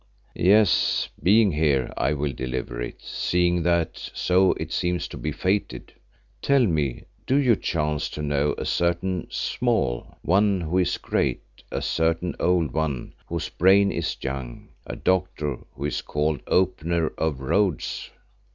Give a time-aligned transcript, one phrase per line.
[0.33, 5.93] "Yes, being here, I will deliver it, seeing that so it seems to be fated.
[6.41, 11.83] Tell me, do you chance to know a certain Small One who is great, a
[11.83, 18.09] certain Old One whose brain is young, a doctor who is called Opener of Roads?"